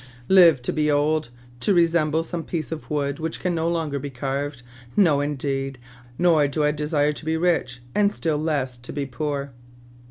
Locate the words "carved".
4.09-4.63